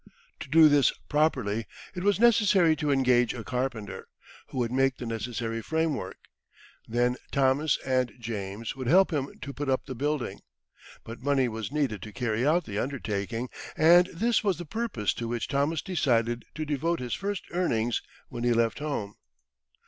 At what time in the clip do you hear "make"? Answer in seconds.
4.71-4.97